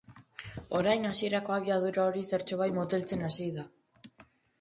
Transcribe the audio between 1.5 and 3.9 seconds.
abiadura hori zertxobait moteltzen hasi da.